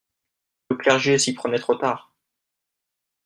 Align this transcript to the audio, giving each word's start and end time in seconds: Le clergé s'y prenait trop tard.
Le 0.71 0.77
clergé 0.77 1.19
s'y 1.19 1.31
prenait 1.33 1.59
trop 1.59 1.75
tard. 1.75 2.11